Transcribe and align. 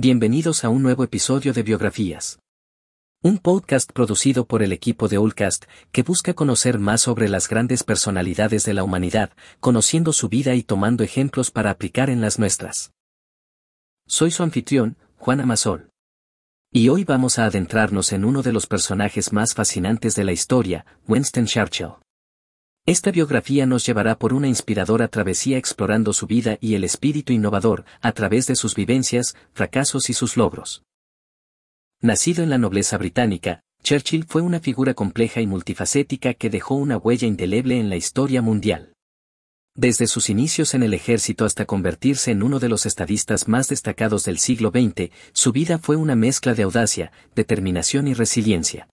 Bienvenidos 0.00 0.62
a 0.62 0.68
un 0.68 0.84
nuevo 0.84 1.02
episodio 1.02 1.52
de 1.52 1.64
Biografías. 1.64 2.38
Un 3.20 3.38
podcast 3.38 3.90
producido 3.90 4.46
por 4.46 4.62
el 4.62 4.70
equipo 4.70 5.08
de 5.08 5.18
Ullcast 5.18 5.64
que 5.90 6.04
busca 6.04 6.34
conocer 6.34 6.78
más 6.78 7.00
sobre 7.00 7.28
las 7.28 7.48
grandes 7.48 7.82
personalidades 7.82 8.64
de 8.64 8.74
la 8.74 8.84
humanidad, 8.84 9.32
conociendo 9.58 10.12
su 10.12 10.28
vida 10.28 10.54
y 10.54 10.62
tomando 10.62 11.02
ejemplos 11.02 11.50
para 11.50 11.70
aplicar 11.70 12.10
en 12.10 12.20
las 12.20 12.38
nuestras. 12.38 12.92
Soy 14.06 14.30
su 14.30 14.44
anfitrión, 14.44 14.96
Juan 15.16 15.40
Amasol. 15.40 15.90
Y 16.72 16.90
hoy 16.90 17.02
vamos 17.02 17.40
a 17.40 17.46
adentrarnos 17.46 18.12
en 18.12 18.24
uno 18.24 18.42
de 18.42 18.52
los 18.52 18.68
personajes 18.68 19.32
más 19.32 19.52
fascinantes 19.52 20.14
de 20.14 20.22
la 20.22 20.30
historia, 20.30 20.86
Winston 21.08 21.46
Churchill. 21.46 21.94
Esta 22.88 23.10
biografía 23.10 23.66
nos 23.66 23.84
llevará 23.84 24.18
por 24.18 24.32
una 24.32 24.48
inspiradora 24.48 25.08
travesía 25.08 25.58
explorando 25.58 26.14
su 26.14 26.26
vida 26.26 26.56
y 26.58 26.74
el 26.74 26.84
espíritu 26.84 27.34
innovador 27.34 27.84
a 28.00 28.12
través 28.12 28.46
de 28.46 28.56
sus 28.56 28.74
vivencias, 28.74 29.36
fracasos 29.52 30.08
y 30.08 30.14
sus 30.14 30.38
logros. 30.38 30.84
Nacido 32.00 32.42
en 32.42 32.48
la 32.48 32.56
nobleza 32.56 32.96
británica, 32.96 33.60
Churchill 33.82 34.24
fue 34.24 34.40
una 34.40 34.60
figura 34.60 34.94
compleja 34.94 35.42
y 35.42 35.46
multifacética 35.46 36.32
que 36.32 36.48
dejó 36.48 36.76
una 36.76 36.96
huella 36.96 37.28
indeleble 37.28 37.78
en 37.78 37.90
la 37.90 37.96
historia 37.96 38.40
mundial. 38.40 38.94
Desde 39.74 40.06
sus 40.06 40.30
inicios 40.30 40.72
en 40.72 40.82
el 40.82 40.94
ejército 40.94 41.44
hasta 41.44 41.66
convertirse 41.66 42.30
en 42.30 42.42
uno 42.42 42.58
de 42.58 42.70
los 42.70 42.86
estadistas 42.86 43.48
más 43.48 43.68
destacados 43.68 44.24
del 44.24 44.38
siglo 44.38 44.70
XX, 44.70 45.10
su 45.34 45.52
vida 45.52 45.76
fue 45.76 45.96
una 45.96 46.16
mezcla 46.16 46.54
de 46.54 46.62
audacia, 46.62 47.12
determinación 47.34 48.08
y 48.08 48.14
resiliencia. 48.14 48.88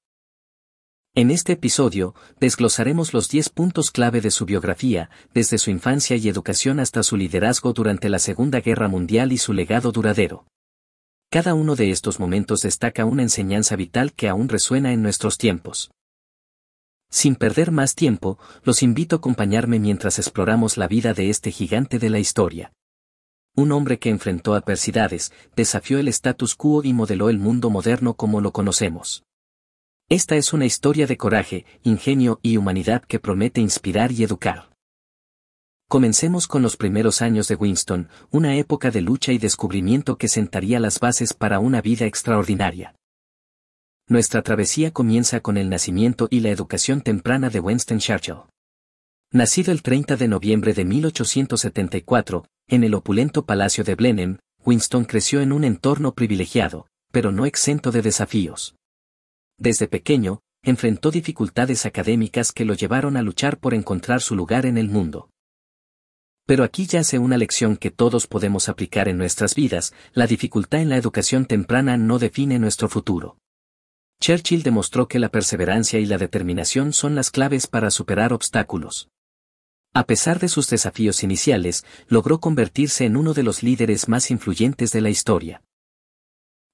En 1.17 1.31
este 1.31 1.53
episodio, 1.53 2.13
desglosaremos 2.41 3.13
los 3.13 3.29
10 3.29 3.47
puntos 3.47 3.89
clave 3.89 4.19
de 4.19 4.31
su 4.31 4.45
biografía, 4.45 5.09
desde 5.33 5.57
su 5.57 5.71
infancia 5.71 6.17
y 6.17 6.27
educación 6.27 6.81
hasta 6.81 7.03
su 7.03 7.15
liderazgo 7.15 7.71
durante 7.71 8.09
la 8.09 8.19
Segunda 8.19 8.59
Guerra 8.59 8.89
Mundial 8.89 9.31
y 9.31 9.37
su 9.37 9.53
legado 9.53 9.93
duradero. 9.93 10.45
Cada 11.31 11.53
uno 11.53 11.77
de 11.77 11.91
estos 11.91 12.19
momentos 12.19 12.63
destaca 12.63 13.05
una 13.05 13.21
enseñanza 13.21 13.77
vital 13.77 14.11
que 14.11 14.27
aún 14.27 14.49
resuena 14.49 14.91
en 14.91 15.03
nuestros 15.03 15.37
tiempos. 15.37 15.89
Sin 17.09 17.37
perder 17.37 17.71
más 17.71 17.95
tiempo, 17.95 18.37
los 18.65 18.83
invito 18.83 19.15
a 19.15 19.19
acompañarme 19.19 19.79
mientras 19.79 20.19
exploramos 20.19 20.75
la 20.75 20.89
vida 20.89 21.13
de 21.13 21.29
este 21.29 21.49
gigante 21.49 21.97
de 21.97 22.09
la 22.09 22.19
historia. 22.19 22.73
Un 23.55 23.71
hombre 23.71 23.99
que 23.99 24.09
enfrentó 24.09 24.53
adversidades, 24.53 25.31
desafió 25.55 25.97
el 25.97 26.09
status 26.09 26.55
quo 26.55 26.83
y 26.83 26.91
modeló 26.91 27.29
el 27.29 27.39
mundo 27.39 27.69
moderno 27.69 28.15
como 28.15 28.41
lo 28.41 28.51
conocemos. 28.51 29.23
Esta 30.09 30.35
es 30.35 30.53
una 30.53 30.65
historia 30.65 31.07
de 31.07 31.17
coraje, 31.17 31.65
ingenio 31.81 32.39
y 32.43 32.57
humanidad 32.57 33.03
que 33.03 33.19
promete 33.19 33.59
inspirar 33.59 34.11
y 34.11 34.23
educar. 34.23 34.69
Comencemos 35.89 36.47
con 36.47 36.61
los 36.61 36.77
primeros 36.77 37.23
años 37.23 37.47
de 37.47 37.55
Winston, 37.55 38.09
una 38.29 38.55
época 38.55 38.91
de 38.91 39.01
lucha 39.01 39.31
y 39.31 39.39
descubrimiento 39.39 40.19
que 40.19 40.27
sentaría 40.27 40.79
las 40.79 40.99
bases 40.99 41.33
para 41.33 41.57
una 41.57 41.81
vida 41.81 42.05
extraordinaria. 42.05 42.93
Nuestra 44.07 44.43
travesía 44.43 44.91
comienza 44.91 45.39
con 45.39 45.57
el 45.57 45.71
nacimiento 45.71 46.27
y 46.29 46.41
la 46.41 46.49
educación 46.49 47.01
temprana 47.01 47.49
de 47.49 47.59
Winston 47.59 47.97
Churchill. 47.97 48.43
Nacido 49.31 49.71
el 49.71 49.81
30 49.81 50.17
de 50.17 50.27
noviembre 50.27 50.75
de 50.75 50.85
1874, 50.85 52.45
en 52.67 52.83
el 52.83 52.93
opulento 52.93 53.47
Palacio 53.47 53.83
de 53.83 53.95
Blenheim, 53.95 54.37
Winston 54.63 55.05
creció 55.05 55.41
en 55.41 55.51
un 55.51 55.63
entorno 55.63 56.13
privilegiado, 56.13 56.85
pero 57.11 57.31
no 57.31 57.47
exento 57.47 57.91
de 57.91 58.03
desafíos. 58.03 58.75
Desde 59.57 59.87
pequeño, 59.87 60.41
enfrentó 60.63 61.11
dificultades 61.11 61.85
académicas 61.85 62.51
que 62.51 62.65
lo 62.65 62.73
llevaron 62.73 63.17
a 63.17 63.21
luchar 63.21 63.59
por 63.59 63.73
encontrar 63.73 64.21
su 64.21 64.35
lugar 64.35 64.65
en 64.65 64.77
el 64.77 64.89
mundo. 64.89 65.29
Pero 66.45 66.63
aquí 66.63 66.85
yace 66.85 67.17
una 67.17 67.37
lección 67.37 67.75
que 67.77 67.91
todos 67.91 68.27
podemos 68.27 68.69
aplicar 68.69 69.07
en 69.07 69.17
nuestras 69.17 69.55
vidas, 69.55 69.93
la 70.13 70.27
dificultad 70.27 70.81
en 70.81 70.89
la 70.89 70.97
educación 70.97 71.45
temprana 71.45 71.97
no 71.97 72.19
define 72.19 72.59
nuestro 72.59 72.87
futuro. 72.89 73.37
Churchill 74.21 74.63
demostró 74.63 75.07
que 75.07 75.19
la 75.19 75.29
perseverancia 75.29 75.99
y 75.99 76.05
la 76.05 76.17
determinación 76.17 76.93
son 76.93 77.15
las 77.15 77.31
claves 77.31 77.67
para 77.67 77.91
superar 77.91 78.31
obstáculos. 78.33 79.09
A 79.93 80.05
pesar 80.05 80.39
de 80.39 80.49
sus 80.49 80.69
desafíos 80.69 81.23
iniciales, 81.23 81.85
logró 82.07 82.39
convertirse 82.39 83.05
en 83.05 83.17
uno 83.17 83.33
de 83.33 83.43
los 83.43 83.63
líderes 83.63 84.07
más 84.07 84.29
influyentes 84.29 84.91
de 84.91 85.01
la 85.01 85.09
historia. 85.09 85.63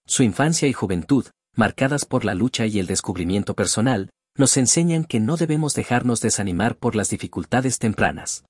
Su 0.05 0.23
infancia 0.23 0.67
y 0.67 0.73
juventud, 0.73 1.27
marcadas 1.55 2.05
por 2.05 2.25
la 2.25 2.33
lucha 2.33 2.65
y 2.65 2.79
el 2.79 2.87
descubrimiento 2.87 3.55
personal, 3.55 4.09
nos 4.37 4.57
enseñan 4.57 5.03
que 5.03 5.19
no 5.19 5.37
debemos 5.37 5.73
dejarnos 5.73 6.21
desanimar 6.21 6.77
por 6.77 6.95
las 6.95 7.09
dificultades 7.09 7.79
tempranas. 7.79 8.45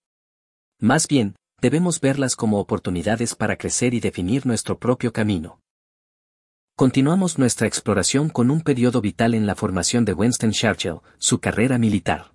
Más 0.79 1.07
bien, 1.07 1.35
debemos 1.61 1.99
verlas 2.01 2.35
como 2.35 2.59
oportunidades 2.59 3.35
para 3.35 3.57
crecer 3.57 3.93
y 3.93 3.99
definir 3.99 4.45
nuestro 4.45 4.79
propio 4.79 5.11
camino. 5.13 5.59
Continuamos 6.75 7.37
nuestra 7.37 7.67
exploración 7.67 8.29
con 8.29 8.49
un 8.49 8.61
periodo 8.61 9.01
vital 9.01 9.35
en 9.35 9.45
la 9.45 9.55
formación 9.55 10.05
de 10.05 10.13
Winston 10.13 10.51
Churchill, 10.51 11.01
su 11.19 11.39
carrera 11.39 11.77
militar. 11.77 12.31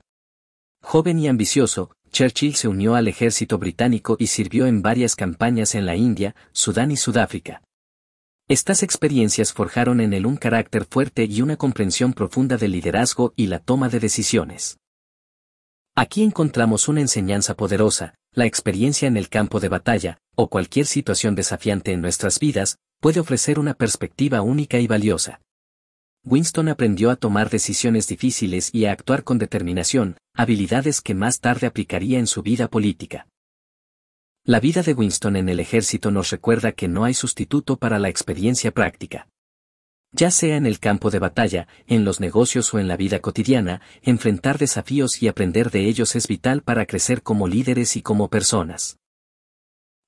Joven 0.83 1.19
y 1.19 1.27
ambicioso, 1.27 1.91
Churchill 2.13 2.55
se 2.55 2.69
unió 2.69 2.95
al 2.95 3.09
ejército 3.09 3.59
británico 3.59 4.17
y 4.21 4.29
sirvió 4.29 4.67
en 4.67 4.83
varias 4.83 5.17
campañas 5.17 5.75
en 5.75 5.85
la 5.85 5.97
India, 5.97 6.37
Sudán 6.53 6.93
y 6.93 6.97
Sudáfrica. 6.97 7.63
Estas 8.49 8.85
experiencias 8.85 9.53
forjaron 9.53 10.01
en 10.01 10.13
él 10.13 10.25
un 10.25 10.37
carácter 10.37 10.85
fuerte 10.85 11.25
y 11.25 11.43
una 11.43 11.57
comprensión 11.57 12.13
profunda 12.13 12.57
del 12.57 12.71
liderazgo 12.71 13.33
y 13.35 13.49
la 13.49 13.59
toma 13.59 13.89
de 13.89 13.99
decisiones. 13.99 14.79
Aquí 15.97 16.23
encontramos 16.23 16.87
una 16.87 17.01
enseñanza 17.01 17.57
poderosa, 17.57 18.15
la 18.31 18.47
experiencia 18.47 19.09
en 19.09 19.17
el 19.17 19.29
campo 19.29 19.59
de 19.59 19.69
batalla, 19.69 20.19
o 20.37 20.49
cualquier 20.49 20.87
situación 20.87 21.35
desafiante 21.35 21.91
en 21.91 22.01
nuestras 22.01 22.39
vidas, 22.39 22.79
puede 23.01 23.19
ofrecer 23.19 23.59
una 23.59 23.75
perspectiva 23.75 24.43
única 24.43 24.79
y 24.79 24.87
valiosa. 24.87 25.41
Winston 26.25 26.69
aprendió 26.69 27.11
a 27.11 27.17
tomar 27.17 27.51
decisiones 27.51 28.07
difíciles 28.07 28.71
y 28.73 28.85
a 28.85 28.93
actuar 28.93 29.25
con 29.25 29.39
determinación, 29.39 30.19
habilidades 30.35 31.01
que 31.01 31.15
más 31.15 31.41
tarde 31.41 31.67
aplicaría 31.67 32.21
en 32.21 32.29
su 32.29 32.43
vida 32.43 32.69
política. 32.69 33.27
La 34.49 34.61
vida 34.61 34.83
de 34.83 34.93
Winston 34.93 35.35
en 35.35 35.49
el 35.49 35.59
ejército 35.59 36.13
nos 36.13 36.31
recuerda 36.31 36.71
que 36.71 36.87
no 36.87 37.03
hay 37.03 37.15
sustituto 37.15 37.79
para 37.79 37.99
la 37.99 38.09
experiencia 38.09 38.71
práctica. 38.71 39.27
Ya 40.13 40.31
sea 40.31 40.57
en 40.57 40.67
el 40.67 40.79
campo 40.79 41.11
de 41.11 41.19
batalla, 41.19 41.67
en 41.89 42.05
los 42.05 42.21
negocios 42.21 42.73
o 42.73 42.79
en 42.79 42.87
la 42.87 42.97
vida 42.97 43.19
cotidiana, 43.19 43.81
enfrentar 44.03 44.57
desafíos 44.57 45.21
y 45.21 45.27
aprender 45.27 45.73
de 45.73 45.89
ellos 45.89 46.15
es 46.15 46.29
vital 46.29 46.63
para 46.63 46.87
crecer 46.87 47.25
como 47.25 47.49
líderes 47.49 47.97
y 47.97 48.03
como 48.03 48.31
personas. 48.31 49.01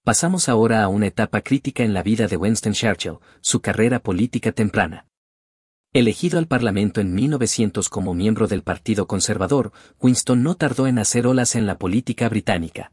Pasamos 0.04 0.48
ahora 0.48 0.84
a 0.84 0.88
una 0.88 1.08
etapa 1.08 1.40
crítica 1.40 1.82
en 1.82 1.92
la 1.92 2.04
vida 2.04 2.28
de 2.28 2.36
Winston 2.36 2.74
Churchill, 2.74 3.18
su 3.40 3.60
carrera 3.60 3.98
política 3.98 4.52
temprana. 4.52 5.08
Elegido 5.92 6.38
al 6.38 6.46
Parlamento 6.46 7.00
en 7.00 7.12
1900 7.12 7.88
como 7.88 8.14
miembro 8.14 8.46
del 8.46 8.62
Partido 8.62 9.08
Conservador, 9.08 9.72
Winston 10.00 10.44
no 10.44 10.54
tardó 10.54 10.86
en 10.86 11.00
hacer 11.00 11.26
olas 11.26 11.56
en 11.56 11.66
la 11.66 11.76
política 11.76 12.28
británica 12.28 12.92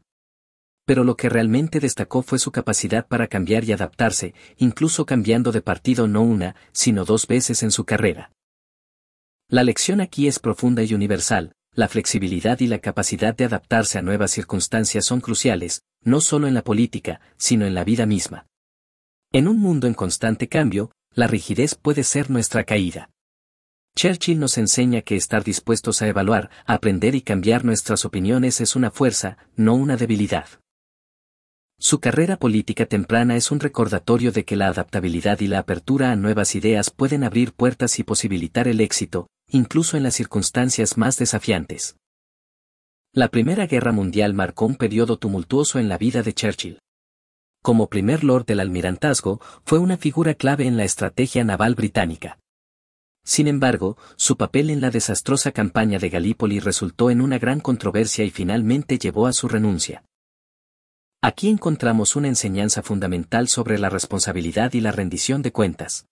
pero 0.86 1.04
lo 1.04 1.16
que 1.16 1.28
realmente 1.28 1.80
destacó 1.80 2.22
fue 2.22 2.38
su 2.38 2.52
capacidad 2.52 3.06
para 3.06 3.26
cambiar 3.26 3.64
y 3.64 3.72
adaptarse, 3.72 4.34
incluso 4.56 5.04
cambiando 5.04 5.52
de 5.52 5.60
partido 5.60 6.08
no 6.08 6.22
una, 6.22 6.56
sino 6.72 7.04
dos 7.04 7.26
veces 7.26 7.62
en 7.62 7.72
su 7.72 7.84
carrera. 7.84 8.30
La 9.48 9.64
lección 9.64 10.00
aquí 10.00 10.28
es 10.28 10.38
profunda 10.38 10.82
y 10.84 10.94
universal, 10.94 11.52
la 11.72 11.88
flexibilidad 11.88 12.58
y 12.60 12.68
la 12.68 12.78
capacidad 12.78 13.36
de 13.36 13.44
adaptarse 13.44 13.98
a 13.98 14.02
nuevas 14.02 14.30
circunstancias 14.30 15.04
son 15.04 15.20
cruciales, 15.20 15.82
no 16.02 16.20
solo 16.20 16.46
en 16.46 16.54
la 16.54 16.62
política, 16.62 17.20
sino 17.36 17.66
en 17.66 17.74
la 17.74 17.84
vida 17.84 18.06
misma. 18.06 18.46
En 19.32 19.48
un 19.48 19.58
mundo 19.58 19.86
en 19.86 19.94
constante 19.94 20.48
cambio, 20.48 20.92
la 21.12 21.26
rigidez 21.26 21.74
puede 21.74 22.04
ser 22.04 22.30
nuestra 22.30 22.64
caída. 22.64 23.10
Churchill 23.96 24.38
nos 24.38 24.56
enseña 24.56 25.02
que 25.02 25.16
estar 25.16 25.42
dispuestos 25.42 26.00
a 26.00 26.06
evaluar, 26.06 26.50
aprender 26.64 27.14
y 27.14 27.22
cambiar 27.22 27.64
nuestras 27.64 28.04
opiniones 28.04 28.60
es 28.60 28.76
una 28.76 28.90
fuerza, 28.90 29.36
no 29.56 29.74
una 29.74 29.96
debilidad. 29.96 30.46
Su 31.78 32.00
carrera 32.00 32.38
política 32.38 32.86
temprana 32.86 33.36
es 33.36 33.50
un 33.50 33.60
recordatorio 33.60 34.32
de 34.32 34.44
que 34.44 34.56
la 34.56 34.68
adaptabilidad 34.68 35.40
y 35.40 35.46
la 35.46 35.58
apertura 35.58 36.10
a 36.10 36.16
nuevas 36.16 36.54
ideas 36.54 36.90
pueden 36.90 37.22
abrir 37.22 37.52
puertas 37.52 37.98
y 37.98 38.02
posibilitar 38.02 38.66
el 38.66 38.80
éxito, 38.80 39.28
incluso 39.48 39.98
en 39.98 40.02
las 40.02 40.14
circunstancias 40.14 40.96
más 40.96 41.18
desafiantes. 41.18 41.96
La 43.12 43.28
Primera 43.28 43.66
Guerra 43.66 43.92
Mundial 43.92 44.32
marcó 44.32 44.64
un 44.64 44.76
periodo 44.76 45.18
tumultuoso 45.18 45.78
en 45.78 45.88
la 45.88 45.98
vida 45.98 46.22
de 46.22 46.32
Churchill. 46.32 46.80
Como 47.62 47.88
primer 47.88 48.24
lord 48.24 48.46
del 48.46 48.60
almirantazgo, 48.60 49.40
fue 49.64 49.78
una 49.78 49.98
figura 49.98 50.34
clave 50.34 50.66
en 50.66 50.76
la 50.76 50.84
estrategia 50.84 51.44
naval 51.44 51.74
británica. 51.74 52.38
Sin 53.22 53.48
embargo, 53.48 53.98
su 54.16 54.36
papel 54.36 54.70
en 54.70 54.80
la 54.80 54.90
desastrosa 54.90 55.52
campaña 55.52 55.98
de 55.98 56.08
Galípoli 56.08 56.58
resultó 56.58 57.10
en 57.10 57.20
una 57.20 57.38
gran 57.38 57.60
controversia 57.60 58.24
y 58.24 58.30
finalmente 58.30 58.98
llevó 58.98 59.26
a 59.26 59.32
su 59.32 59.48
renuncia. 59.48 60.04
Aquí 61.26 61.48
encontramos 61.48 62.14
una 62.14 62.28
enseñanza 62.28 62.84
fundamental 62.84 63.48
sobre 63.48 63.80
la 63.80 63.88
responsabilidad 63.88 64.74
y 64.74 64.80
la 64.80 64.92
rendición 64.92 65.42
de 65.42 65.50
cuentas. 65.50 66.06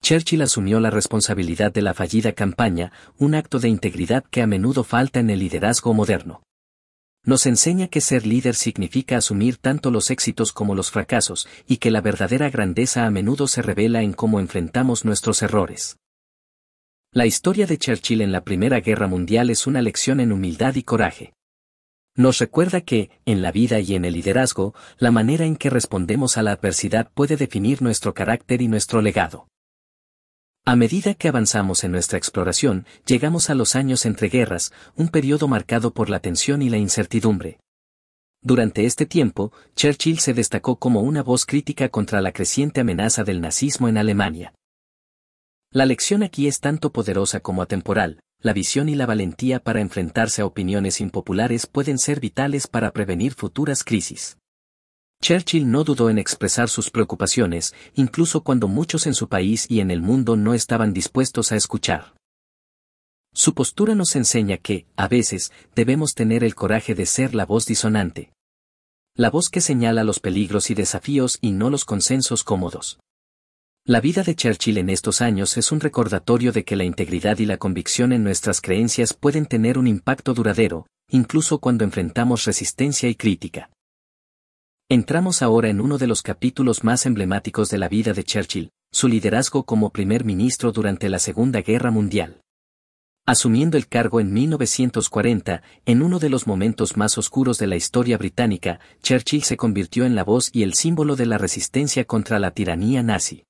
Churchill 0.00 0.42
asumió 0.42 0.78
la 0.78 0.90
responsabilidad 0.90 1.72
de 1.72 1.82
la 1.82 1.92
fallida 1.92 2.30
campaña, 2.34 2.92
un 3.18 3.34
acto 3.34 3.58
de 3.58 3.68
integridad 3.68 4.22
que 4.30 4.40
a 4.40 4.46
menudo 4.46 4.84
falta 4.84 5.18
en 5.18 5.30
el 5.30 5.40
liderazgo 5.40 5.92
moderno. 5.92 6.44
Nos 7.24 7.46
enseña 7.46 7.88
que 7.88 8.00
ser 8.00 8.28
líder 8.28 8.54
significa 8.54 9.16
asumir 9.16 9.56
tanto 9.56 9.90
los 9.90 10.08
éxitos 10.08 10.52
como 10.52 10.76
los 10.76 10.92
fracasos, 10.92 11.48
y 11.66 11.78
que 11.78 11.90
la 11.90 12.00
verdadera 12.00 12.48
grandeza 12.48 13.06
a 13.06 13.10
menudo 13.10 13.48
se 13.48 13.60
revela 13.60 14.02
en 14.02 14.12
cómo 14.12 14.38
enfrentamos 14.38 15.04
nuestros 15.04 15.42
errores. 15.42 15.96
La 17.10 17.26
historia 17.26 17.66
de 17.66 17.76
Churchill 17.76 18.20
en 18.20 18.30
la 18.30 18.44
Primera 18.44 18.78
Guerra 18.78 19.08
Mundial 19.08 19.50
es 19.50 19.66
una 19.66 19.82
lección 19.82 20.20
en 20.20 20.30
humildad 20.30 20.76
y 20.76 20.84
coraje. 20.84 21.32
Nos 22.18 22.38
recuerda 22.38 22.80
que, 22.80 23.10
en 23.26 23.42
la 23.42 23.52
vida 23.52 23.78
y 23.78 23.94
en 23.94 24.04
el 24.04 24.14
liderazgo, 24.14 24.74
la 24.98 25.12
manera 25.12 25.44
en 25.44 25.54
que 25.54 25.70
respondemos 25.70 26.36
a 26.36 26.42
la 26.42 26.50
adversidad 26.50 27.12
puede 27.14 27.36
definir 27.36 27.80
nuestro 27.80 28.12
carácter 28.12 28.60
y 28.60 28.66
nuestro 28.66 29.00
legado. 29.02 29.46
A 30.64 30.74
medida 30.74 31.14
que 31.14 31.28
avanzamos 31.28 31.84
en 31.84 31.92
nuestra 31.92 32.18
exploración, 32.18 32.86
llegamos 33.06 33.50
a 33.50 33.54
los 33.54 33.76
años 33.76 34.04
entre 34.04 34.28
guerras, 34.30 34.72
un 34.96 35.10
periodo 35.10 35.46
marcado 35.46 35.94
por 35.94 36.10
la 36.10 36.18
tensión 36.18 36.60
y 36.60 36.70
la 36.70 36.76
incertidumbre. 36.76 37.60
Durante 38.42 38.84
este 38.84 39.06
tiempo, 39.06 39.52
Churchill 39.76 40.18
se 40.18 40.34
destacó 40.34 40.74
como 40.74 41.02
una 41.02 41.22
voz 41.22 41.46
crítica 41.46 41.88
contra 41.88 42.20
la 42.20 42.32
creciente 42.32 42.80
amenaza 42.80 43.22
del 43.22 43.40
nazismo 43.40 43.86
en 43.86 43.96
Alemania. 43.96 44.52
La 45.70 45.86
lección 45.86 46.24
aquí 46.24 46.48
es 46.48 46.58
tanto 46.58 46.90
poderosa 46.90 47.38
como 47.38 47.62
atemporal, 47.62 48.18
la 48.40 48.52
visión 48.52 48.88
y 48.88 48.94
la 48.94 49.06
valentía 49.06 49.58
para 49.58 49.80
enfrentarse 49.80 50.42
a 50.42 50.46
opiniones 50.46 51.00
impopulares 51.00 51.66
pueden 51.66 51.98
ser 51.98 52.20
vitales 52.20 52.68
para 52.68 52.92
prevenir 52.92 53.34
futuras 53.34 53.82
crisis. 53.82 54.38
Churchill 55.20 55.68
no 55.68 55.82
dudó 55.82 56.10
en 56.10 56.18
expresar 56.18 56.68
sus 56.68 56.90
preocupaciones, 56.90 57.74
incluso 57.94 58.42
cuando 58.42 58.68
muchos 58.68 59.08
en 59.08 59.14
su 59.14 59.28
país 59.28 59.66
y 59.68 59.80
en 59.80 59.90
el 59.90 60.00
mundo 60.00 60.36
no 60.36 60.54
estaban 60.54 60.92
dispuestos 60.92 61.50
a 61.50 61.56
escuchar. 61.56 62.14
Su 63.34 63.54
postura 63.54 63.96
nos 63.96 64.14
enseña 64.14 64.58
que, 64.58 64.86
a 64.96 65.08
veces, 65.08 65.52
debemos 65.74 66.14
tener 66.14 66.44
el 66.44 66.54
coraje 66.54 66.94
de 66.94 67.06
ser 67.06 67.34
la 67.34 67.44
voz 67.44 67.66
disonante. 67.66 68.32
La 69.16 69.30
voz 69.30 69.48
que 69.48 69.60
señala 69.60 70.04
los 70.04 70.20
peligros 70.20 70.70
y 70.70 70.74
desafíos 70.74 71.38
y 71.40 71.50
no 71.50 71.70
los 71.70 71.84
consensos 71.84 72.44
cómodos. 72.44 73.00
La 73.88 74.02
vida 74.02 74.22
de 74.22 74.36
Churchill 74.36 74.76
en 74.76 74.90
estos 74.90 75.22
años 75.22 75.56
es 75.56 75.72
un 75.72 75.80
recordatorio 75.80 76.52
de 76.52 76.62
que 76.62 76.76
la 76.76 76.84
integridad 76.84 77.38
y 77.38 77.46
la 77.46 77.56
convicción 77.56 78.12
en 78.12 78.22
nuestras 78.22 78.60
creencias 78.60 79.14
pueden 79.14 79.46
tener 79.46 79.78
un 79.78 79.86
impacto 79.86 80.34
duradero, 80.34 80.86
incluso 81.08 81.58
cuando 81.58 81.84
enfrentamos 81.84 82.44
resistencia 82.44 83.08
y 83.08 83.14
crítica. 83.14 83.70
Entramos 84.90 85.40
ahora 85.40 85.70
en 85.70 85.80
uno 85.80 85.96
de 85.96 86.06
los 86.06 86.20
capítulos 86.20 86.84
más 86.84 87.06
emblemáticos 87.06 87.70
de 87.70 87.78
la 87.78 87.88
vida 87.88 88.12
de 88.12 88.24
Churchill, 88.24 88.68
su 88.92 89.08
liderazgo 89.08 89.64
como 89.64 89.88
primer 89.88 90.22
ministro 90.22 90.70
durante 90.70 91.08
la 91.08 91.18
Segunda 91.18 91.62
Guerra 91.62 91.90
Mundial. 91.90 92.42
Asumiendo 93.24 93.78
el 93.78 93.88
cargo 93.88 94.20
en 94.20 94.34
1940, 94.34 95.62
en 95.86 96.02
uno 96.02 96.18
de 96.18 96.28
los 96.28 96.46
momentos 96.46 96.98
más 96.98 97.16
oscuros 97.16 97.56
de 97.56 97.68
la 97.68 97.76
historia 97.76 98.18
británica, 98.18 98.80
Churchill 99.02 99.44
se 99.44 99.56
convirtió 99.56 100.04
en 100.04 100.14
la 100.14 100.24
voz 100.24 100.50
y 100.52 100.62
el 100.62 100.74
símbolo 100.74 101.16
de 101.16 101.24
la 101.24 101.38
resistencia 101.38 102.04
contra 102.04 102.38
la 102.38 102.50
tiranía 102.50 103.02
nazi. 103.02 103.44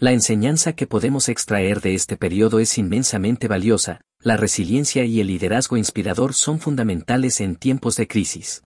La 0.00 0.12
enseñanza 0.12 0.74
que 0.74 0.86
podemos 0.86 1.28
extraer 1.28 1.80
de 1.80 1.94
este 1.94 2.16
periodo 2.16 2.60
es 2.60 2.78
inmensamente 2.78 3.48
valiosa, 3.48 4.00
la 4.20 4.36
resiliencia 4.36 5.04
y 5.04 5.18
el 5.18 5.26
liderazgo 5.26 5.76
inspirador 5.76 6.34
son 6.34 6.60
fundamentales 6.60 7.40
en 7.40 7.56
tiempos 7.56 7.96
de 7.96 8.06
crisis. 8.06 8.62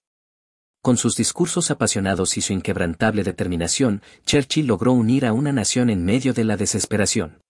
Con 0.82 0.99
sus 0.99 1.17
discursos 1.17 1.70
apasionados 1.70 2.37
y 2.37 2.43
su 2.43 2.52
inquebrantable 2.52 3.25
determinación, 3.25 4.02
Churchill 4.26 4.67
logró 4.67 4.93
unir 4.93 5.25
a 5.25 5.32
una 5.32 5.55
nación 5.55 5.88
en 5.88 6.05
medio 6.05 6.34
de 6.34 6.44
la 6.44 6.58
desesperación. 6.58 7.40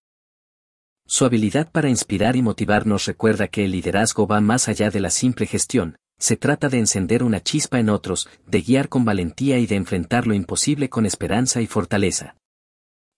Su 1.05 1.25
habilidad 1.25 1.69
para 1.73 1.89
inspirar 1.89 2.37
y 2.37 2.43
motivar 2.43 2.87
nos 2.87 3.07
recuerda 3.07 3.49
que 3.49 3.65
el 3.65 3.73
liderazgo 3.73 4.29
va 4.29 4.41
más 4.41 4.69
allá 4.69 4.91
de 4.91 5.01
la 5.01 5.11
simple 5.11 5.47
gestión, 5.47 5.97
se 6.21 6.37
trata 6.37 6.69
de 6.69 6.79
encender 6.79 7.25
una 7.25 7.43
chispa 7.43 7.81
en 7.81 7.89
otros, 7.89 8.29
de 8.47 8.63
guiar 8.63 8.89
con 8.89 9.05
valentía 9.05 9.59
y 9.59 9.67
de 9.67 9.75
enfrentar 9.75 10.29
lo 10.29 10.35
imposible 10.35 10.89
con 10.89 11.05
esperanza 11.05 11.61
y 11.61 11.67
fortaleza. 11.67 12.37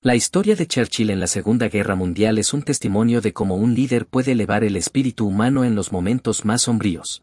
La 0.06 0.14
historia 0.14 0.54
de 0.54 0.66
Churchill 0.66 1.08
en 1.08 1.18
la 1.18 1.26
Segunda 1.26 1.70
Guerra 1.70 1.94
Mundial 1.94 2.36
es 2.36 2.52
un 2.52 2.62
testimonio 2.62 3.22
de 3.22 3.32
cómo 3.32 3.56
un 3.56 3.74
líder 3.74 4.04
puede 4.04 4.32
elevar 4.32 4.62
el 4.62 4.76
espíritu 4.76 5.26
humano 5.26 5.64
en 5.64 5.74
los 5.74 5.92
momentos 5.92 6.44
más 6.44 6.60
sombríos. 6.60 7.22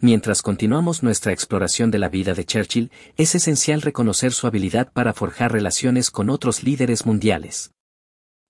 Mientras 0.00 0.40
continuamos 0.40 1.02
nuestra 1.02 1.34
exploración 1.34 1.90
de 1.90 1.98
la 1.98 2.08
vida 2.08 2.32
de 2.32 2.46
Churchill, 2.46 2.90
es 3.18 3.34
esencial 3.34 3.82
reconocer 3.82 4.32
su 4.32 4.46
habilidad 4.46 4.90
para 4.90 5.12
forjar 5.12 5.52
relaciones 5.52 6.10
con 6.10 6.30
otros 6.30 6.62
líderes 6.62 7.04
mundiales. 7.04 7.72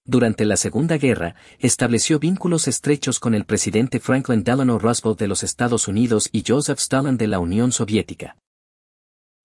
Durante 0.04 0.44
la 0.44 0.56
Segunda 0.56 0.96
Guerra, 0.96 1.34
estableció 1.58 2.20
vínculos 2.20 2.68
estrechos 2.68 3.18
con 3.18 3.34
el 3.34 3.44
presidente 3.44 3.98
Franklin 3.98 4.44
Delano 4.44 4.78
Roosevelt 4.78 5.18
de 5.18 5.26
los 5.26 5.42
Estados 5.42 5.88
Unidos 5.88 6.28
y 6.30 6.44
Joseph 6.46 6.78
Stalin 6.78 7.16
de 7.16 7.26
la 7.26 7.40
Unión 7.40 7.72
Soviética. 7.72 8.36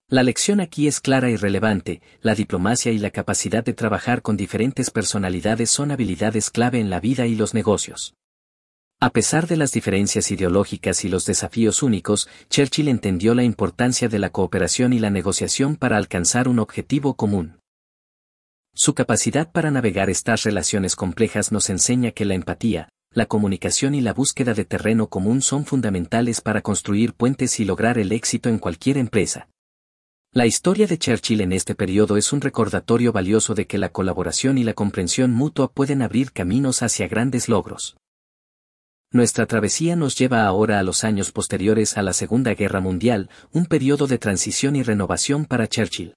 La 0.10 0.24
lección 0.24 0.62
aquí 0.62 0.88
es 0.88 1.02
clara 1.02 1.30
y 1.30 1.36
relevante, 1.36 2.02
la 2.22 2.34
diplomacia 2.34 2.94
y 2.94 2.98
la 2.98 3.10
capacidad 3.10 3.62
de 3.62 3.74
trabajar 3.74 4.22
con 4.22 4.38
diferentes 4.38 4.90
personalidades 4.90 5.70
son 5.70 5.92
habilidades 5.92 6.50
clave 6.50 6.80
en 6.80 6.90
la 6.90 7.02
vida 7.02 7.28
y 7.28 7.36
los 7.36 7.54
negocios. 7.54 8.14
A 9.02 9.10
pesar 9.10 9.48
de 9.48 9.58
las 9.58 9.74
diferencias 9.74 10.32
ideológicas 10.32 11.04
y 11.04 11.10
los 11.10 11.26
desafíos 11.26 11.84
únicos, 11.84 12.30
Churchill 12.50 12.88
entendió 12.88 13.36
la 13.36 13.44
importancia 13.44 14.08
de 14.08 14.18
la 14.18 14.30
cooperación 14.30 14.94
y 14.94 15.00
la 15.00 15.10
negociación 15.10 15.76
para 15.76 15.98
alcanzar 15.98 16.48
un 16.48 16.60
objetivo 16.60 17.16
común. 17.16 17.60
Su 18.74 18.94
capacidad 18.94 19.52
para 19.52 19.72
navegar 19.72 20.10
estas 20.10 20.44
relaciones 20.44 20.96
complejas 20.96 21.52
nos 21.52 21.70
enseña 21.70 22.12
que 22.12 22.24
la 22.24 22.36
empatía, 22.36 22.88
la 23.12 23.26
comunicación 23.26 23.94
y 23.94 24.00
la 24.00 24.14
búsqueda 24.14 24.54
de 24.54 24.64
terreno 24.64 25.08
común 25.08 25.42
son 25.42 25.66
fundamentales 25.66 26.40
para 26.40 26.62
construir 26.62 27.14
puentes 27.14 27.60
y 27.60 27.66
lograr 27.66 27.98
el 27.98 28.14
éxito 28.14 28.48
en 28.48 28.58
cualquier 28.58 28.98
empresa. 28.98 29.50
La 30.38 30.46
historia 30.46 30.86
de 30.86 31.00
Churchill 31.00 31.42
en 31.42 31.52
este 31.52 31.74
periodo 31.74 32.16
es 32.16 32.32
un 32.32 32.42
recordatorio 32.42 33.12
valioso 33.12 33.56
de 33.56 33.66
que 33.66 33.80
la 33.80 33.90
colaboración 33.90 34.60
y 34.60 34.64
la 34.64 34.76
comprensión 34.76 35.32
mutua 35.32 35.72
pueden 35.72 36.04
abrir 36.04 36.32
caminos 36.32 36.84
hacia 36.84 37.08
grandes 37.08 37.50
logros. 37.50 37.98
Nuestra 39.12 39.48
travesía 39.48 39.96
nos 39.96 40.16
lleva 40.16 40.46
ahora 40.46 40.78
a 40.78 40.84
los 40.84 41.04
años 41.04 41.32
posteriores 41.32 41.98
a 41.98 42.04
la 42.04 42.14
Segunda 42.14 42.54
Guerra 42.54 42.82
Mundial, 42.82 43.32
un 43.52 43.66
periodo 43.66 44.06
de 44.06 44.20
transición 44.20 44.76
y 44.76 44.84
renovación 44.84 45.46
para 45.46 45.68
Churchill. 45.68 46.14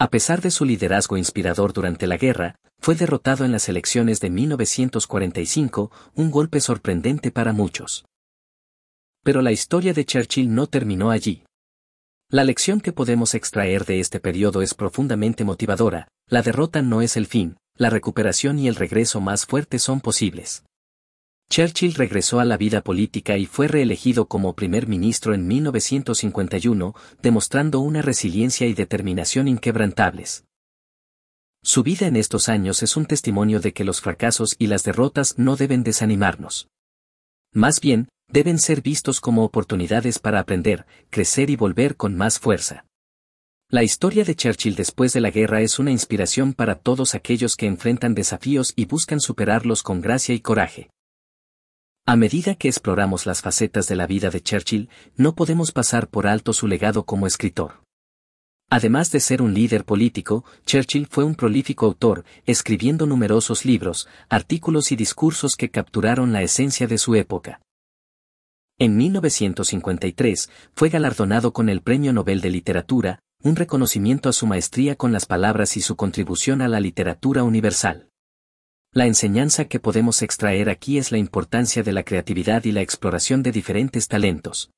A 0.00 0.10
pesar 0.10 0.40
de 0.40 0.50
su 0.50 0.64
liderazgo 0.64 1.16
inspirador 1.16 1.72
durante 1.72 2.08
la 2.08 2.16
guerra, 2.16 2.56
fue 2.80 2.96
derrotado 2.96 3.44
en 3.44 3.52
las 3.52 3.68
elecciones 3.68 4.18
de 4.18 4.30
1945, 4.30 5.92
un 6.16 6.32
golpe 6.32 6.60
sorprendente 6.60 7.30
para 7.30 7.52
muchos. 7.52 8.04
Pero 9.22 9.42
la 9.42 9.52
historia 9.52 9.92
de 9.92 10.04
Churchill 10.04 10.52
no 10.52 10.66
terminó 10.66 11.12
allí. 11.12 11.44
La 12.30 12.44
lección 12.44 12.82
que 12.82 12.92
podemos 12.92 13.34
extraer 13.34 13.86
de 13.86 14.00
este 14.00 14.20
periodo 14.20 14.60
es 14.60 14.74
profundamente 14.74 15.44
motivadora, 15.44 16.08
la 16.26 16.42
derrota 16.42 16.82
no 16.82 17.00
es 17.00 17.16
el 17.16 17.24
fin, 17.24 17.56
la 17.74 17.88
recuperación 17.88 18.58
y 18.58 18.68
el 18.68 18.74
regreso 18.74 19.22
más 19.22 19.46
fuerte 19.46 19.78
son 19.78 20.02
posibles. 20.02 20.62
Churchill 21.48 21.94
regresó 21.94 22.38
a 22.38 22.44
la 22.44 22.58
vida 22.58 22.82
política 22.82 23.38
y 23.38 23.46
fue 23.46 23.66
reelegido 23.66 24.28
como 24.28 24.54
primer 24.54 24.86
ministro 24.86 25.32
en 25.32 25.46
1951, 25.46 26.94
demostrando 27.22 27.80
una 27.80 28.02
resiliencia 28.02 28.66
y 28.66 28.74
determinación 28.74 29.48
inquebrantables. 29.48 30.44
Su 31.62 31.82
vida 31.82 32.08
en 32.08 32.16
estos 32.16 32.50
años 32.50 32.82
es 32.82 32.98
un 32.98 33.06
testimonio 33.06 33.60
de 33.60 33.72
que 33.72 33.84
los 33.84 34.02
fracasos 34.02 34.54
y 34.58 34.66
las 34.66 34.84
derrotas 34.84 35.38
no 35.38 35.56
deben 35.56 35.82
desanimarnos. 35.82 36.68
Más 37.54 37.80
bien, 37.80 38.10
deben 38.30 38.58
ser 38.58 38.82
vistos 38.82 39.20
como 39.20 39.44
oportunidades 39.44 40.18
para 40.18 40.40
aprender, 40.40 40.86
crecer 41.10 41.50
y 41.50 41.56
volver 41.56 41.96
con 41.96 42.16
más 42.16 42.38
fuerza. 42.38 42.84
La 43.70 43.82
historia 43.82 44.24
de 44.24 44.34
Churchill 44.34 44.76
después 44.76 45.12
de 45.12 45.20
la 45.20 45.30
guerra 45.30 45.60
es 45.60 45.78
una 45.78 45.90
inspiración 45.90 46.54
para 46.54 46.74
todos 46.74 47.14
aquellos 47.14 47.56
que 47.56 47.66
enfrentan 47.66 48.14
desafíos 48.14 48.72
y 48.76 48.86
buscan 48.86 49.20
superarlos 49.20 49.82
con 49.82 50.00
gracia 50.00 50.34
y 50.34 50.40
coraje. 50.40 50.88
A 52.06 52.16
medida 52.16 52.54
que 52.54 52.68
exploramos 52.68 53.26
las 53.26 53.42
facetas 53.42 53.86
de 53.86 53.96
la 53.96 54.06
vida 54.06 54.30
de 54.30 54.40
Churchill, 54.40 54.88
no 55.16 55.34
podemos 55.34 55.72
pasar 55.72 56.08
por 56.08 56.26
alto 56.26 56.54
su 56.54 56.66
legado 56.66 57.04
como 57.04 57.26
escritor. 57.26 57.82
Además 58.70 59.10
de 59.12 59.20
ser 59.20 59.42
un 59.42 59.52
líder 59.52 59.84
político, 59.84 60.44
Churchill 60.64 61.06
fue 61.06 61.24
un 61.24 61.34
prolífico 61.34 61.84
autor, 61.86 62.24
escribiendo 62.46 63.06
numerosos 63.06 63.64
libros, 63.64 64.08
artículos 64.30 64.92
y 64.92 64.96
discursos 64.96 65.56
que 65.56 65.70
capturaron 65.70 66.32
la 66.32 66.42
esencia 66.42 66.86
de 66.86 66.96
su 66.96 67.14
época. 67.14 67.60
En 68.80 68.96
1953, 68.96 70.50
fue 70.72 70.88
galardonado 70.88 71.52
con 71.52 71.68
el 71.68 71.82
Premio 71.82 72.12
Nobel 72.12 72.40
de 72.40 72.50
Literatura, 72.50 73.18
un 73.42 73.56
reconocimiento 73.56 74.28
a 74.28 74.32
su 74.32 74.46
maestría 74.46 74.94
con 74.94 75.10
las 75.10 75.26
palabras 75.26 75.76
y 75.76 75.80
su 75.80 75.96
contribución 75.96 76.62
a 76.62 76.68
la 76.68 76.78
literatura 76.78 77.42
universal. 77.42 78.08
La 78.92 79.06
enseñanza 79.06 79.64
que 79.64 79.80
podemos 79.80 80.22
extraer 80.22 80.70
aquí 80.70 80.96
es 80.96 81.10
la 81.10 81.18
importancia 81.18 81.82
de 81.82 81.92
la 81.92 82.04
creatividad 82.04 82.64
y 82.66 82.72
la 82.72 82.80
exploración 82.80 83.42
de 83.42 83.50
diferentes 83.50 84.06
talentos. 84.06 84.70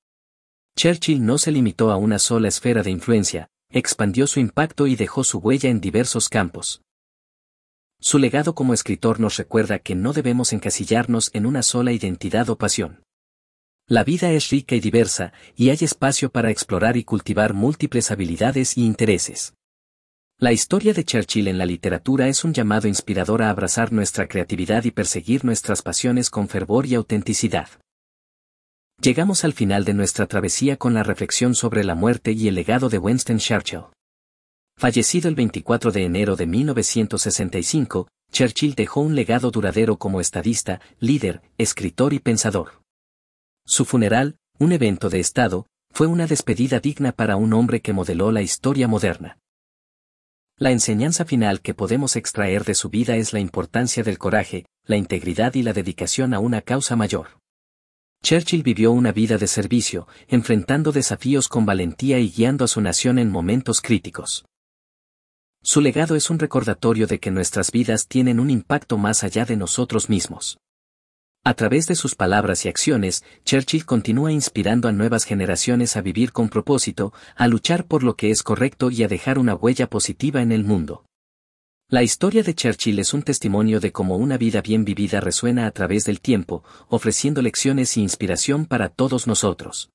Churchill 0.79 1.23
no 1.23 1.37
se 1.37 1.53
limitó 1.53 1.91
a 1.91 1.99
una 1.99 2.19
sola 2.19 2.49
esfera 2.49 2.83
de 2.83 2.91
influencia, 2.91 3.49
expandió 3.69 4.27
su 4.27 4.41
impacto 4.41 4.87
y 4.87 4.97
dejó 4.97 5.25
su 5.25 5.41
huella 5.41 5.69
en 5.69 5.83
diversos 5.83 6.31
campos. 6.31 6.81
Su 8.01 8.19
legado 8.19 8.55
como 8.55 8.73
escritor 8.73 9.21
nos 9.21 9.37
recuerda 9.37 9.79
que 9.79 9.95
no 9.95 10.15
debemos 10.15 10.55
encasillarnos 10.55 11.31
en 11.35 11.45
una 11.45 11.63
sola 11.63 11.93
identidad 11.93 12.49
o 12.49 12.57
pasión. 12.57 13.03
La 13.91 14.05
vida 14.05 14.31
es 14.31 14.51
rica 14.51 14.77
y 14.77 14.81
diversa, 14.81 15.33
y 15.57 15.71
hay 15.71 15.79
espacio 15.81 16.31
para 16.31 16.53
explorar 16.53 16.97
y 16.97 17.03
cultivar 17.03 17.55
múltiples 17.55 18.13
habilidades 18.13 18.79
y 18.79 18.85
intereses. 18.85 19.55
La 20.39 20.53
historia 20.53 20.95
de 20.95 21.03
Churchill 21.03 21.49
en 21.49 21.59
la 21.59 21.67
literatura 21.67 22.29
es 22.29 22.45
un 22.45 22.55
llamado 22.55 22.87
inspirador 22.87 23.43
a 23.43 23.51
abrazar 23.51 23.93
nuestra 23.93 24.29
creatividad 24.29 24.85
y 24.85 24.93
perseguir 24.93 25.45
nuestras 25.45 25.83
pasiones 25.83 26.31
con 26.31 26.47
fervor 26.47 26.87
y 26.87 26.95
autenticidad. 26.95 27.69
Llegamos 29.03 29.43
al 29.43 29.55
final 29.55 29.85
de 29.85 29.95
nuestra 29.95 30.29
travesía 30.29 30.77
con 30.77 30.95
la 30.95 31.03
reflexión 31.03 31.57
sobre 31.57 31.83
la 31.83 31.97
muerte 31.97 32.31
y 32.31 32.47
el 32.47 32.55
legado 32.55 32.91
de 32.91 32.99
Winston 32.99 33.39
Churchill. 33.39 33.87
Fallecido 34.77 35.29
el 35.29 35.35
24 35.35 35.91
de 35.91 36.05
enero 36.05 36.37
de 36.37 36.47
1965, 36.47 38.07
Churchill 38.31 38.77
dejó 38.77 39.01
un 39.01 39.17
legado 39.17 39.51
duradero 39.51 39.97
como 39.97 40.21
estadista, 40.21 40.81
líder, 41.01 41.43
escritor 41.59 42.13
y 42.13 42.21
pensador. 42.21 42.80
Su 43.71 43.85
funeral, 43.85 44.37
un 44.59 44.73
evento 44.73 45.11
de 45.11 45.21
Estado, 45.21 45.69
fue 45.93 46.09
una 46.09 46.27
despedida 46.27 46.81
digna 46.81 47.13
para 47.13 47.37
un 47.37 47.53
hombre 47.53 47.81
que 47.81 47.93
modeló 47.93 48.33
la 48.33 48.43
historia 48.43 48.89
moderna. 48.89 49.39
La 50.57 50.73
enseñanza 50.73 51.25
final 51.25 51.61
que 51.61 51.73
podemos 51.73 52.17
extraer 52.17 52.65
de 52.65 52.75
su 52.75 52.89
vida 52.89 53.15
es 53.15 53.33
la 53.33 53.39
importancia 53.39 54.03
del 54.03 54.19
coraje, 54.19 54.67
la 54.87 54.97
integridad 54.97 55.55
y 55.55 55.63
la 55.63 55.73
dedicación 55.73 56.35
a 56.35 56.41
una 56.41 56.63
causa 56.63 56.97
mayor. 56.97 57.39
Churchill 58.25 58.65
vivió 58.65 58.91
una 58.91 59.13
vida 59.13 59.39
de 59.39 59.47
servicio, 59.47 60.09
enfrentando 60.27 60.91
desafíos 60.91 61.47
con 61.47 61.65
valentía 61.65 62.19
y 62.19 62.29
guiando 62.29 62.65
a 62.65 62.69
su 62.69 62.81
nación 62.81 63.21
en 63.21 63.31
momentos 63.31 63.81
críticos. 63.81 64.47
Su 65.63 65.81
legado 65.81 66.17
es 66.17 66.29
un 66.29 66.41
recordatorio 66.41 67.07
de 67.07 67.21
que 67.21 67.31
nuestras 67.31 67.71
vidas 67.71 68.09
tienen 68.09 68.41
un 68.41 68.51
impacto 68.51 68.99
más 68.99 69.23
allá 69.23 69.45
de 69.45 69.57
nosotros 69.57 70.09
mismos. 70.09 70.59
A 71.43 71.55
través 71.55 71.87
de 71.87 71.95
sus 71.95 72.15
palabras 72.15 72.67
y 72.67 72.69
acciones, 72.69 73.25
Churchill 73.47 73.87
continúa 73.87 74.31
inspirando 74.31 74.89
a 74.89 74.93
nuevas 74.93 75.25
generaciones 75.25 75.97
a 75.97 76.03
vivir 76.03 76.33
con 76.33 76.51
propósito, 76.51 77.15
a 77.35 77.49
luchar 77.49 77.87
por 77.87 78.03
lo 78.03 78.15
que 78.15 78.31
es 78.31 78.43
correcto 78.43 78.91
y 78.91 79.05
a 79.05 79.09
dejar 79.09 79.39
una 79.39 79.55
huella 79.55 79.89
positiva 79.89 80.43
en 80.43 80.53
el 80.53 80.65
mundo. 80.65 81.07
La 81.89 82.03
historia 82.03 82.43
de 82.43 82.55
Churchill 82.55 82.99
es 82.99 83.15
un 83.15 83.23
testimonio 83.23 83.81
de 83.81 83.91
cómo 83.91 84.19
una 84.19 84.37
vida 84.37 84.61
bien 84.61 84.85
vivida 84.85 85.21
resuena 85.21 85.67
a 85.67 85.71
través 85.71 86.05
del 86.05 86.21
tiempo, 86.21 86.63
ofreciendo 86.89 87.41
lecciones 87.41 87.97
e 87.97 88.01
inspiración 88.01 88.67
para 88.67 88.91
todos 88.91 89.27
nosotros. 89.27 89.91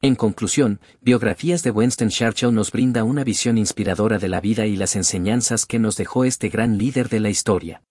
En 0.00 0.16
conclusión, 0.16 0.80
Biografías 1.02 1.62
de 1.62 1.72
Winston 1.72 2.08
Churchill 2.08 2.54
nos 2.54 2.72
brinda 2.72 3.04
una 3.04 3.22
visión 3.22 3.58
inspiradora 3.58 4.18
de 4.18 4.28
la 4.28 4.40
vida 4.40 4.64
y 4.64 4.76
las 4.76 4.96
enseñanzas 4.96 5.66
que 5.66 5.78
nos 5.78 5.96
dejó 5.98 6.24
este 6.24 6.48
gran 6.48 6.78
líder 6.78 7.10
de 7.10 7.20
la 7.20 7.28
historia. 7.28 7.82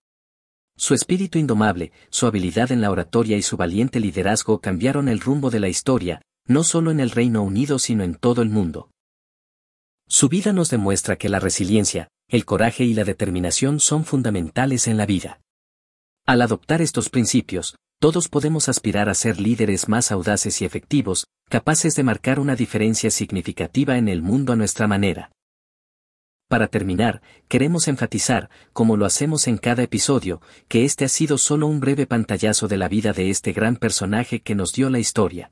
Su 0.78 0.94
espíritu 0.94 1.38
indomable, 1.38 1.92
su 2.10 2.28
habilidad 2.28 2.72
en 2.72 2.82
la 2.82 2.92
oratoria 2.92 3.38
y 3.38 3.42
su 3.42 3.58
valiente 3.58 4.00
liderazgo 4.00 4.60
cambiaron 4.62 5.08
el 5.08 5.20
rumbo 5.20 5.50
de 5.50 5.60
la 5.60 5.70
historia, 5.70 6.22
no 6.48 6.64
solo 6.64 6.92
en 6.92 7.00
el 7.00 7.12
Reino 7.12 7.44
Unido 7.44 7.80
sino 7.80 8.04
en 8.04 8.16
todo 8.16 8.42
el 8.42 8.50
mundo. 8.50 8.90
Su 10.08 10.28
vida 10.28 10.54
nos 10.54 10.70
demuestra 10.70 11.16
que 11.16 11.30
la 11.30 11.40
resiliencia, 11.40 12.10
el 12.28 12.46
coraje 12.46 12.84
y 12.84 12.94
la 12.94 13.04
determinación 13.04 13.80
son 13.80 14.06
fundamentales 14.06 14.88
en 14.88 14.98
la 14.98 15.06
vida. 15.06 15.42
Al 16.26 16.42
adoptar 16.42 16.82
estos 16.82 17.10
principios, 17.10 17.76
todos 18.00 18.28
podemos 18.28 18.68
aspirar 18.68 19.10
a 19.10 19.14
ser 19.14 19.40
líderes 19.40 19.88
más 19.88 20.12
audaces 20.12 20.62
y 20.62 20.66
efectivos, 20.66 21.28
capaces 21.50 21.96
de 21.96 22.04
marcar 22.04 22.40
una 22.40 22.56
diferencia 22.56 23.12
significativa 23.12 23.98
en 23.98 24.08
el 24.08 24.22
mundo 24.22 24.54
a 24.54 24.56
nuestra 24.56 24.88
manera. 24.88 25.32
Para 26.52 26.68
terminar, 26.68 27.22
queremos 27.48 27.88
enfatizar, 27.88 28.50
como 28.74 28.98
lo 28.98 29.06
hacemos 29.06 29.48
en 29.48 29.58
cada 29.58 29.84
episodio, 29.84 30.42
que 30.68 30.84
este 30.84 31.06
ha 31.06 31.08
sido 31.08 31.38
solo 31.38 31.66
un 31.66 31.80
breve 31.80 32.08
pantallazo 32.08 32.68
de 32.68 32.76
la 32.76 32.90
vida 32.90 33.14
de 33.14 33.30
este 33.30 33.54
gran 33.54 33.78
personaje 33.78 34.42
que 34.42 34.54
nos 34.54 34.74
dio 34.74 34.90
la 34.90 35.00
historia. 35.00 35.50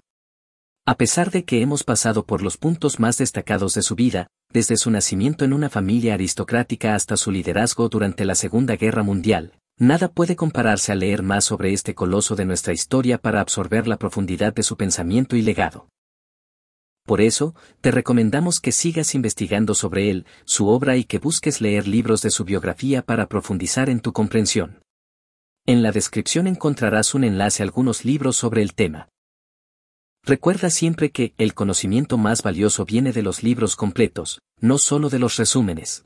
A 0.85 0.97
pesar 0.97 1.31
de 1.31 1.45
que 1.45 1.61
hemos 1.61 1.85
pasado 1.85 2.25
por 2.25 2.41
los 2.41 2.57
puntos 2.57 2.99
más 2.99 3.17
destacados 3.17 3.75
de 3.75 3.81
su 3.81 3.95
vida, 3.95 4.27
desde 4.51 4.75
su 4.75 4.91
nacimiento 4.91 5.45
en 5.45 5.53
una 5.53 5.69
familia 5.69 6.15
aristocrática 6.15 6.95
hasta 6.95 7.15
su 7.15 7.31
liderazgo 7.31 7.87
durante 7.87 8.25
la 8.25 8.35
Segunda 8.35 8.75
Guerra 8.75 9.01
Mundial, 9.01 9.53
Nada 9.81 10.09
puede 10.09 10.35
compararse 10.35 10.91
a 10.91 10.95
leer 10.95 11.23
más 11.23 11.45
sobre 11.45 11.71
este 11.71 11.95
coloso 11.95 12.35
de 12.35 12.43
nuestra 12.43 12.73
historia 12.73 13.17
para 13.17 13.39
absorber 13.39 13.87
la 13.87 13.95
profundidad 13.95 14.53
de 14.53 14.63
su 14.63 14.75
pensamiento 14.75 15.37
y 15.37 15.41
legado. 15.43 15.87
Por 17.09 17.21
eso, 17.21 17.55
te 17.81 17.89
recomendamos 17.89 18.59
que 18.59 18.71
sigas 18.71 19.15
investigando 19.15 19.73
sobre 19.73 20.11
él, 20.11 20.27
su 20.45 20.67
obra 20.67 20.95
y 20.95 21.05
que 21.05 21.17
busques 21.17 21.59
leer 21.59 21.87
libros 21.87 22.21
de 22.21 22.29
su 22.29 22.45
biografía 22.45 23.01
para 23.01 23.27
profundizar 23.27 23.89
en 23.89 23.99
tu 23.99 24.13
comprensión. 24.13 24.83
En 25.65 25.81
la 25.81 25.91
descripción 25.91 26.45
encontrarás 26.45 27.15
un 27.15 27.23
enlace 27.23 27.63
a 27.63 27.65
algunos 27.65 28.05
libros 28.05 28.35
sobre 28.35 28.61
el 28.61 28.75
tema. 28.75 29.09
Recuerda 30.23 30.69
siempre 30.69 31.09
que 31.09 31.33
el 31.39 31.55
conocimiento 31.55 32.19
más 32.19 32.43
valioso 32.43 32.85
viene 32.85 33.11
de 33.11 33.23
los 33.23 33.41
libros 33.41 33.75
completos, 33.75 34.39
no 34.61 34.77
solo 34.77 35.09
de 35.09 35.17
los 35.17 35.37
resúmenes. 35.37 36.05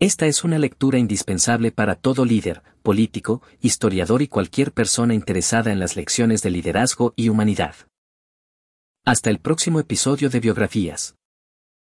Esta 0.00 0.26
es 0.26 0.42
una 0.42 0.58
lectura 0.58 0.98
indispensable 0.98 1.70
para 1.70 1.94
todo 1.94 2.24
líder, 2.24 2.64
político, 2.82 3.40
historiador 3.60 4.20
y 4.22 4.26
cualquier 4.26 4.72
persona 4.72 5.14
interesada 5.14 5.70
en 5.70 5.78
las 5.78 5.94
lecciones 5.94 6.42
de 6.42 6.50
liderazgo 6.50 7.12
y 7.14 7.28
humanidad. 7.28 7.76
Hasta 9.08 9.30
el 9.30 9.38
próximo 9.38 9.80
episodio 9.80 10.28
de 10.28 10.38
Biografías. 10.38 11.17